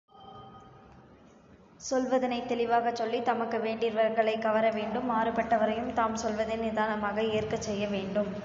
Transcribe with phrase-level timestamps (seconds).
[1.81, 8.31] சொல்வதனைத் தெளிவாகச் சொல்லித் தமக்கு வேண்டிவர்களைக் கவர வேண்டும் மாறுபட்டவரையும் தாம் சொல்வதை நிதானமாக ஏற்கச் செய்ய வேண்டும்.